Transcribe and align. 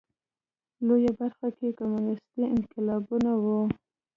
لویه 0.87 1.11
برخه 1.19 1.45
یې 1.61 1.69
کمونېستي 1.79 2.41
انقلابیون 2.55 3.25
وو. 3.43 3.59